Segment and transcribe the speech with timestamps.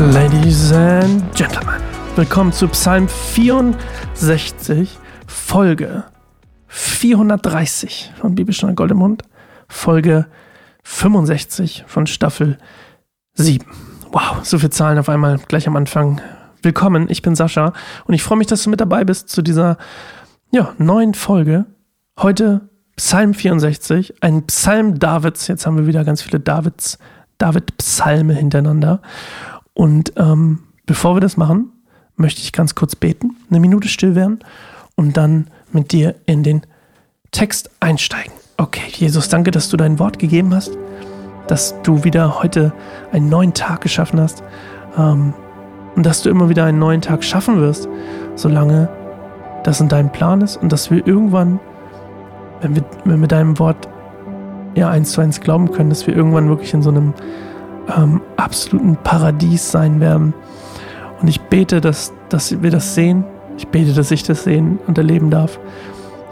[0.00, 1.74] Ladies and Gentlemen,
[2.16, 6.04] willkommen zu Psalm 64, Folge
[6.68, 9.24] 430 von Bibelstunde Goldemund,
[9.68, 10.26] Folge
[10.84, 12.56] 65 von Staffel
[13.34, 13.66] 7.
[14.10, 16.22] Wow, so viele Zahlen auf einmal gleich am Anfang.
[16.62, 17.74] Willkommen, ich bin Sascha
[18.06, 19.76] und ich freue mich, dass du mit dabei bist zu dieser
[20.50, 21.66] ja, neuen Folge.
[22.18, 25.46] Heute Psalm 64, ein Psalm Davids.
[25.46, 26.96] Jetzt haben wir wieder ganz viele Davids,
[27.36, 29.02] David-Psalme hintereinander.
[29.80, 31.72] Und ähm, bevor wir das machen,
[32.16, 34.40] möchte ich ganz kurz beten, eine Minute still werden
[34.94, 36.66] und dann mit dir in den
[37.30, 38.30] Text einsteigen.
[38.58, 40.76] Okay, Jesus, danke, dass du dein Wort gegeben hast,
[41.46, 42.74] dass du wieder heute
[43.10, 44.42] einen neuen Tag geschaffen hast
[44.98, 45.32] ähm,
[45.96, 47.88] und dass du immer wieder einen neuen Tag schaffen wirst,
[48.34, 48.90] solange
[49.64, 51.58] das in deinem Plan ist und dass wir irgendwann,
[52.60, 53.88] wenn wir, wenn wir deinem Wort
[54.74, 57.14] ja eins zu eins glauben können, dass wir irgendwann wirklich in so einem
[57.96, 60.34] ähm, absoluten Paradies sein werden.
[61.20, 63.24] Und ich bete, dass, dass wir das sehen.
[63.56, 65.58] Ich bete, dass ich das sehen und erleben darf.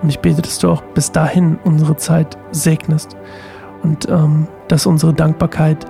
[0.03, 3.17] Und ich bete, dass du auch bis dahin unsere Zeit segnest
[3.83, 5.87] und ähm, dass unsere Dankbarkeit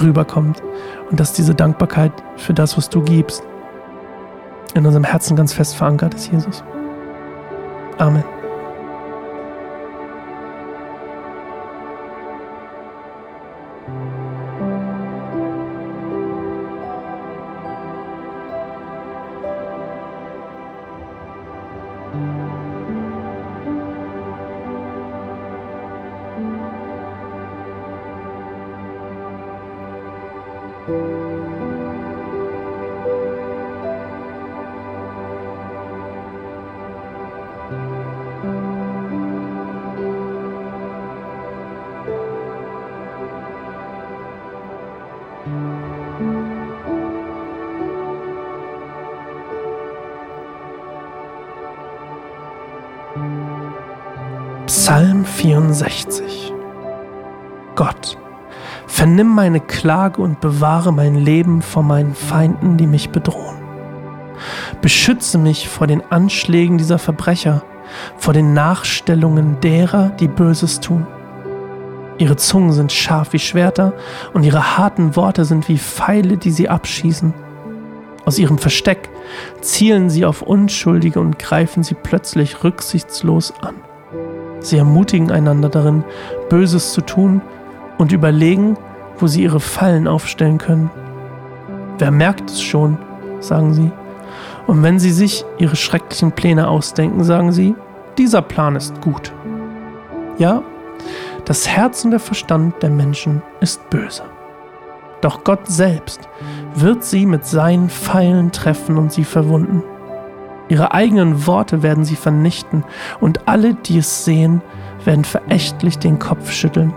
[0.00, 0.62] rüberkommt
[1.10, 3.42] und dass diese Dankbarkeit für das, was du gibst,
[4.74, 6.64] in unserem Herzen ganz fest verankert ist, Jesus.
[7.98, 8.41] Amen.
[54.84, 56.52] Psalm 64
[57.76, 58.18] Gott,
[58.88, 63.62] vernimm meine Klage und bewahre mein Leben vor meinen Feinden, die mich bedrohen.
[64.80, 67.62] Beschütze mich vor den Anschlägen dieser Verbrecher,
[68.16, 71.06] vor den Nachstellungen derer, die Böses tun.
[72.18, 73.92] Ihre Zungen sind scharf wie Schwerter
[74.34, 77.32] und ihre harten Worte sind wie Pfeile, die sie abschießen.
[78.24, 79.10] Aus ihrem Versteck
[79.60, 83.76] zielen sie auf Unschuldige und greifen sie plötzlich rücksichtslos an.
[84.62, 86.04] Sie ermutigen einander darin,
[86.48, 87.40] Böses zu tun
[87.98, 88.76] und überlegen,
[89.18, 90.90] wo sie ihre Fallen aufstellen können.
[91.98, 92.98] Wer merkt es schon,
[93.40, 93.90] sagen sie.
[94.66, 97.74] Und wenn sie sich ihre schrecklichen Pläne ausdenken, sagen sie,
[98.18, 99.32] dieser Plan ist gut.
[100.38, 100.62] Ja,
[101.44, 104.22] das Herz und der Verstand der Menschen ist böse.
[105.20, 106.28] Doch Gott selbst
[106.74, 109.82] wird sie mit seinen Pfeilen treffen und sie verwunden.
[110.72, 112.82] Ihre eigenen Worte werden sie vernichten
[113.20, 114.62] und alle, die es sehen,
[115.04, 116.94] werden verächtlich den Kopf schütteln.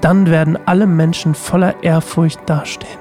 [0.00, 2.98] Dann werden alle Menschen voller Ehrfurcht dastehen.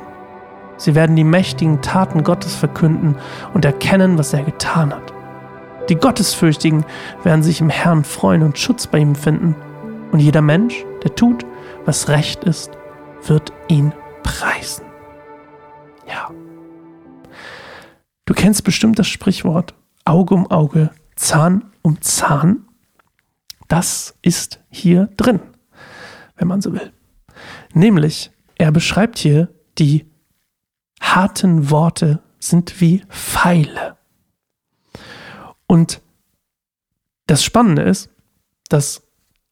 [0.78, 3.16] Sie werden die mächtigen Taten Gottes verkünden
[3.56, 5.12] und erkennen, was er getan hat.
[5.90, 6.86] Die Gottesfürchtigen
[7.24, 9.56] werden sich im Herrn freuen und Schutz bei ihm finden.
[10.12, 11.44] Und jeder Mensch, der tut,
[11.86, 12.70] was recht ist,
[13.26, 14.86] wird ihn preisen.
[16.08, 16.30] Ja.
[18.26, 22.66] Du kennst bestimmt das Sprichwort Auge um Auge, Zahn um Zahn.
[23.68, 25.40] Das ist hier drin,
[26.36, 26.92] wenn man so will.
[27.74, 30.06] Nämlich, er beschreibt hier, die
[31.02, 33.98] harten Worte sind wie Pfeile.
[35.68, 36.02] Und
[37.28, 38.10] das Spannende ist,
[38.70, 39.04] dass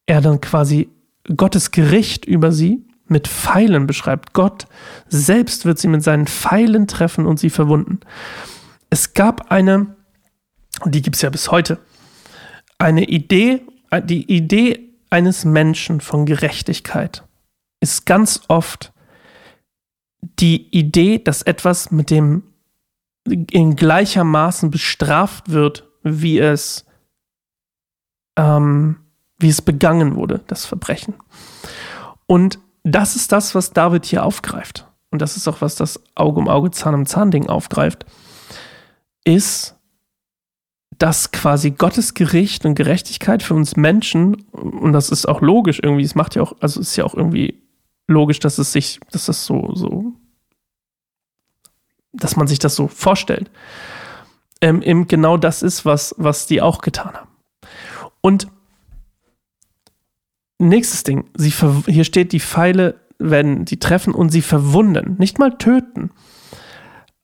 [0.05, 0.89] er dann quasi
[1.35, 4.33] Gottes Gericht über sie mit Pfeilen beschreibt.
[4.33, 4.67] Gott
[5.07, 7.99] selbst wird sie mit seinen Pfeilen treffen und sie verwunden.
[8.93, 9.95] Es gab eine,
[10.81, 11.79] und die gibt es ja bis heute,
[12.77, 13.65] eine Idee,
[14.03, 17.23] die Idee eines Menschen von Gerechtigkeit
[17.79, 18.93] ist ganz oft
[20.21, 22.43] die Idee, dass etwas mit dem
[23.25, 26.85] in gleichermaßen bestraft wird, wie es,
[28.37, 28.97] ähm,
[29.39, 31.15] wie es begangen wurde, das Verbrechen.
[32.27, 34.87] Und das ist das, was David hier aufgreift.
[35.09, 38.05] Und das ist auch, was das Auge um Auge, Zahn um Zahn Ding aufgreift
[39.23, 39.75] ist,
[40.97, 46.03] dass quasi Gottes Gericht und Gerechtigkeit für uns Menschen, und das ist auch logisch irgendwie,
[46.03, 47.61] es macht ja auch, also ist ja auch irgendwie
[48.07, 50.13] logisch, dass es sich, dass das so, so,
[52.11, 53.49] dass man sich das so vorstellt,
[54.61, 57.29] ähm, eben genau das ist, was, was die auch getan haben.
[58.21, 58.47] Und
[60.59, 61.53] nächstes Ding, sie
[61.87, 66.11] hier steht, die Pfeile werden sie treffen und sie verwunden, nicht mal töten.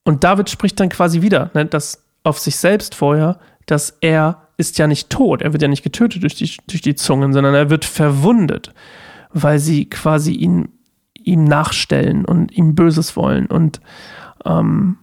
[0.10, 4.80] Und David spricht dann quasi wieder, ne, dass auf sich selbst vorher, dass er ist
[4.80, 7.70] ja nicht tot, er wird ja nicht getötet durch die, durch die Zungen, sondern er
[7.70, 8.74] wird verwundet,
[9.34, 10.70] weil sie quasi ihn,
[11.14, 13.82] ihm nachstellen und ihm Böses wollen und
[14.46, 14.98] ähm,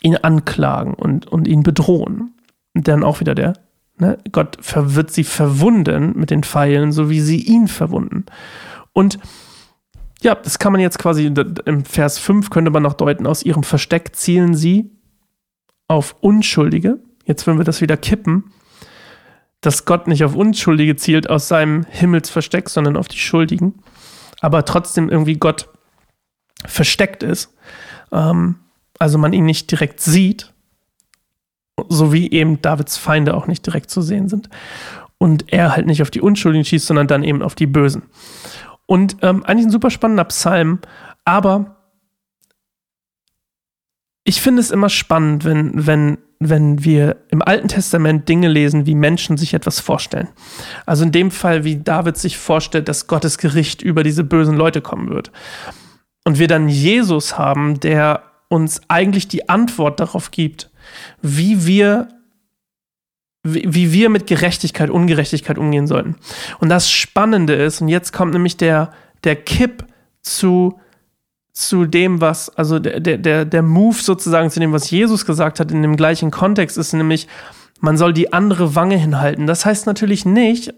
[0.00, 2.32] ihn anklagen und, und ihn bedrohen.
[2.72, 3.52] Und dann auch wieder der,
[3.98, 8.24] ne, Gott wird sie verwunden mit den Pfeilen, so wie sie ihn verwunden.
[8.94, 9.18] Und
[10.22, 13.62] ja, das kann man jetzt quasi im Vers 5 könnte man noch deuten, aus ihrem
[13.62, 14.90] Versteck zielen sie
[15.86, 16.98] auf Unschuldige.
[17.24, 18.52] Jetzt wenn wir das wieder kippen,
[19.60, 23.74] dass Gott nicht auf Unschuldige zielt aus seinem Himmelsversteck, sondern auf die Schuldigen.
[24.40, 25.68] Aber trotzdem irgendwie Gott
[26.64, 27.54] versteckt ist.
[28.12, 28.56] Ähm,
[28.98, 30.52] also man ihn nicht direkt sieht,
[31.88, 34.48] so wie eben Davids Feinde auch nicht direkt zu sehen sind.
[35.18, 38.02] Und er halt nicht auf die Unschuldigen schießt, sondern dann eben auf die Bösen.
[38.88, 40.78] Und ähm, eigentlich ein super spannender Psalm,
[41.26, 41.76] aber
[44.24, 48.94] ich finde es immer spannend, wenn, wenn, wenn wir im Alten Testament Dinge lesen, wie
[48.94, 50.28] Menschen sich etwas vorstellen.
[50.86, 54.80] Also in dem Fall, wie David sich vorstellt, dass Gottes Gericht über diese bösen Leute
[54.80, 55.32] kommen wird.
[56.24, 60.70] Und wir dann Jesus haben, der uns eigentlich die Antwort darauf gibt,
[61.20, 62.08] wie wir
[63.42, 66.16] wie, wir mit Gerechtigkeit, Ungerechtigkeit umgehen sollten.
[66.58, 68.92] Und das Spannende ist, und jetzt kommt nämlich der,
[69.24, 69.84] der Kipp
[70.22, 70.78] zu,
[71.52, 75.70] zu dem, was, also der, der, der Move sozusagen zu dem, was Jesus gesagt hat,
[75.70, 77.28] in dem gleichen Kontext ist nämlich,
[77.80, 79.46] man soll die andere Wange hinhalten.
[79.46, 80.74] Das heißt natürlich nicht,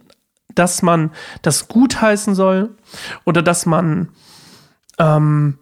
[0.55, 1.11] dass man
[1.43, 2.77] das gutheißen soll
[3.25, 4.11] oder dass man
[4.99, 5.59] ähm,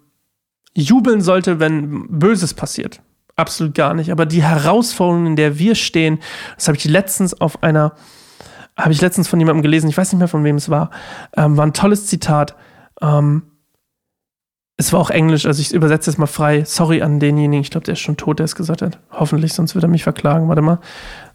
[0.74, 3.00] jubeln sollte, wenn Böses passiert.
[3.38, 4.10] Absolut gar nicht.
[4.10, 6.18] Aber die Herausforderung, in der wir stehen,
[6.56, 7.94] das habe ich letztens auf einer,
[8.76, 10.90] habe ich letztens von jemandem gelesen, ich weiß nicht mehr von wem es war,
[11.36, 12.56] ähm, war ein tolles Zitat.
[13.00, 13.44] Ähm,
[14.76, 16.64] es war auch Englisch, also ich übersetze es mal frei.
[16.64, 18.98] Sorry an denjenigen, ich glaube, der ist schon tot, der es gesagt hat.
[19.12, 20.48] Hoffentlich, sonst wird er mich verklagen.
[20.48, 20.80] Warte mal.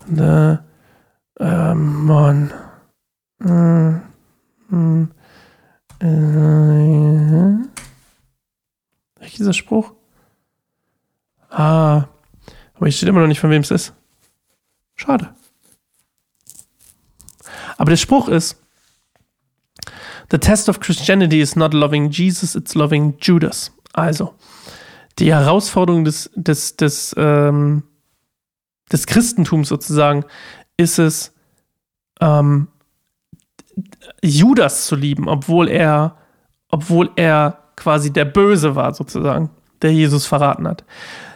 [0.06, 0.58] The,
[1.40, 2.52] ähm, Mann.
[3.40, 4.02] Mm,
[4.70, 5.10] mm,
[6.02, 6.64] äh,
[9.38, 9.94] dieser Spruch?
[11.54, 12.08] Ah,
[12.74, 13.94] aber hier steht immer noch nicht, von wem es ist.
[14.96, 15.34] Schade.
[17.78, 18.60] Aber der Spruch ist,
[20.32, 23.72] The test of Christianity is not loving Jesus, it's loving Judas.
[23.94, 24.34] Also,
[25.20, 27.84] die Herausforderung des, des, des, ähm,
[28.92, 30.26] des Christentums sozusagen
[30.76, 31.36] ist es,
[32.20, 32.68] ähm,
[34.24, 36.18] Judas zu lieben, obwohl er,
[36.70, 39.52] obwohl er quasi der Böse war, sozusagen,
[39.84, 40.84] der Jesus verraten hat.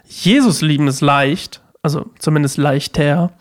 [0.07, 3.33] Jesus lieben ist leicht, also zumindest leichter,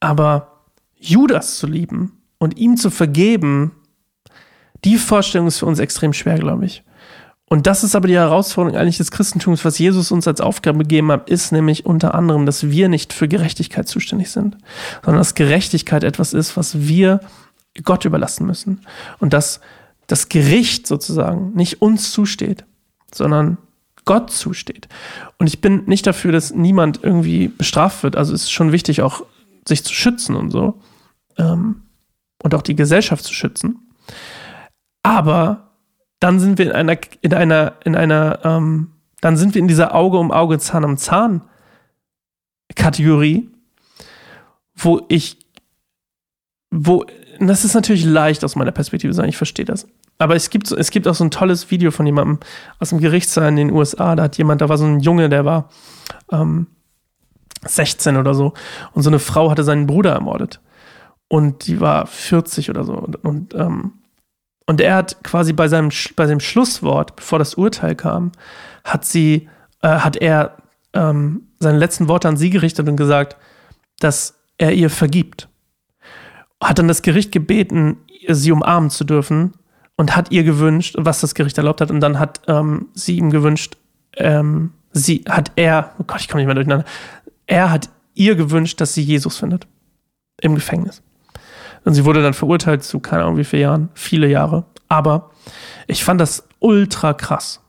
[0.00, 0.62] aber
[0.98, 3.72] Judas zu lieben und ihm zu vergeben,
[4.84, 6.82] die Vorstellung ist für uns extrem schwer, glaube ich.
[7.46, 11.12] Und das ist aber die Herausforderung eigentlich des Christentums, was Jesus uns als Aufgabe gegeben
[11.12, 14.56] hat, ist nämlich unter anderem, dass wir nicht für Gerechtigkeit zuständig sind,
[15.04, 17.20] sondern dass Gerechtigkeit etwas ist, was wir
[17.82, 18.80] Gott überlassen müssen.
[19.18, 19.60] Und dass
[20.06, 22.64] das Gericht sozusagen nicht uns zusteht,
[23.12, 23.58] sondern
[24.04, 24.88] Gott zusteht.
[25.38, 28.16] Und ich bin nicht dafür, dass niemand irgendwie bestraft wird.
[28.16, 29.24] Also es ist schon wichtig, auch
[29.66, 30.80] sich zu schützen und so.
[31.38, 31.82] Ähm,
[32.42, 33.90] und auch die Gesellschaft zu schützen.
[35.02, 35.70] Aber
[36.20, 39.94] dann sind wir in einer, in einer, in einer, ähm, dann sind wir in dieser
[39.94, 41.42] Auge um Auge, Zahn um Zahn
[42.74, 43.50] Kategorie,
[44.74, 45.38] wo ich,
[46.70, 47.04] wo,
[47.40, 49.86] das ist natürlich leicht aus meiner Perspektive zu sagen, ich verstehe das.
[50.18, 52.38] Aber es gibt, es gibt auch so ein tolles Video von jemandem
[52.78, 54.14] aus dem Gerichtssaal in den USA.
[54.14, 55.68] Da hat jemand, da war so ein Junge, der war
[56.30, 56.68] ähm,
[57.64, 58.52] 16 oder so.
[58.92, 60.60] Und so eine Frau hatte seinen Bruder ermordet.
[61.28, 62.94] Und die war 40 oder so.
[62.94, 63.92] Und, und, ähm,
[64.66, 68.32] und er hat quasi bei seinem, bei seinem Schlusswort, bevor das Urteil kam,
[68.84, 69.48] hat sie,
[69.82, 70.56] äh, hat er
[70.92, 73.36] ähm, seine letzten Worte an sie gerichtet und gesagt,
[73.98, 75.48] dass er ihr vergibt.
[76.62, 79.54] Hat dann das Gericht gebeten, sie umarmen zu dürfen
[79.96, 83.30] und hat ihr gewünscht, was das Gericht erlaubt hat, und dann hat ähm, sie ihm
[83.30, 83.76] gewünscht,
[84.16, 86.86] ähm, sie hat er, oh Gott, ich komme nicht mehr durcheinander,
[87.46, 89.66] er hat ihr gewünscht, dass sie Jesus findet.
[90.40, 91.02] Im Gefängnis.
[91.84, 94.64] Und sie wurde dann verurteilt zu, keine Ahnung wie viele Jahren, viele Jahre.
[94.88, 95.30] Aber
[95.86, 97.60] ich fand das ultra krass.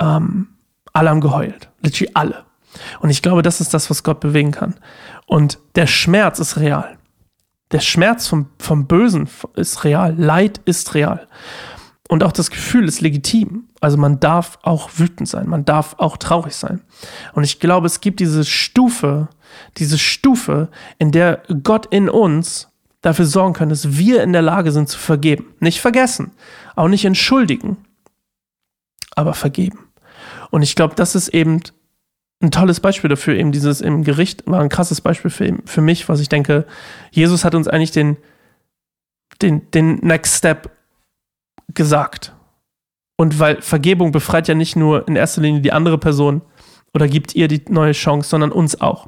[0.00, 0.48] Ähm,
[0.92, 1.70] alle haben geheult.
[1.80, 2.44] Literally alle.
[3.00, 4.74] Und ich glaube, das ist das, was Gott bewegen kann.
[5.26, 6.98] Und der Schmerz ist real.
[7.72, 10.14] Der Schmerz vom, vom Bösen ist real.
[10.16, 11.26] Leid ist real.
[12.08, 13.68] Und auch das Gefühl ist legitim.
[13.80, 16.82] Also man darf auch wütend sein, man darf auch traurig sein.
[17.32, 19.28] Und ich glaube, es gibt diese Stufe,
[19.78, 22.68] diese Stufe, in der Gott in uns
[23.00, 25.46] dafür sorgen kann, dass wir in der Lage sind zu vergeben.
[25.58, 26.32] Nicht vergessen,
[26.76, 27.78] auch nicht entschuldigen,
[29.16, 29.78] aber vergeben.
[30.50, 31.62] Und ich glaube, das ist eben
[32.42, 36.08] ein tolles Beispiel dafür, eben dieses im Gericht war ein krasses Beispiel für, für mich,
[36.08, 36.66] was ich denke,
[37.10, 38.16] Jesus hat uns eigentlich den,
[39.40, 40.70] den, den Next Step
[41.68, 42.34] gesagt.
[43.16, 46.42] Und weil Vergebung befreit ja nicht nur in erster Linie die andere Person
[46.94, 49.06] oder gibt ihr die neue Chance, sondern uns auch.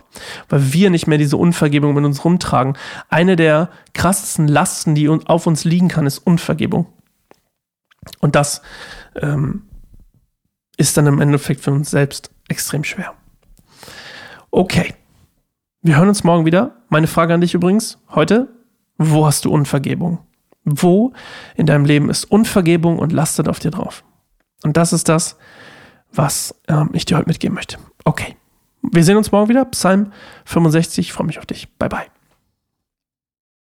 [0.49, 2.79] Weil wir nicht mehr diese Unvergebung mit uns rumtragen.
[3.09, 6.87] Eine der krassesten Lasten, die auf uns liegen kann, ist Unvergebung.
[8.21, 8.62] Und das
[9.21, 9.62] ähm,
[10.76, 13.14] ist dann im Endeffekt für uns selbst extrem schwer.
[14.54, 14.94] Okay.
[15.82, 16.76] Wir hören uns morgen wieder.
[16.88, 18.46] Meine Frage an dich übrigens heute.
[18.99, 20.18] Wo hast du Unvergebung?
[20.62, 21.12] Wo
[21.56, 24.04] in deinem Leben ist Unvergebung und lastet auf dir drauf?
[24.62, 25.37] Und das ist das,
[26.12, 27.78] was ähm, ich dir heute mitgeben möchte.
[28.04, 28.37] Okay.
[28.80, 29.64] Wir sehen uns morgen wieder.
[29.64, 30.12] Psalm
[30.44, 31.08] 65.
[31.08, 31.68] Ich freue mich auf dich.
[31.76, 32.13] Bye, bye.